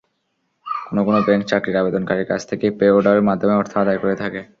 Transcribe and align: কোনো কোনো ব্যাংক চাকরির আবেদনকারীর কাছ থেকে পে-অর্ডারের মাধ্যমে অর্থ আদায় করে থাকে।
কোনো 0.85 1.01
কোনো 1.07 1.19
ব্যাংক 1.25 1.43
চাকরির 1.49 1.79
আবেদনকারীর 1.81 2.29
কাছ 2.29 2.41
থেকে 2.49 2.65
পে-অর্ডারের 2.79 3.27
মাধ্যমে 3.29 3.53
অর্থ 3.55 3.73
আদায় 3.77 3.99
করে 4.01 4.15
থাকে। 4.15 4.41